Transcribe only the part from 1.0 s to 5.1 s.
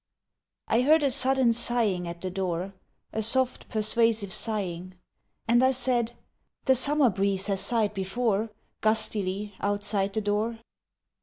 a sudden sighing at the door, A soft, persuasive sighing,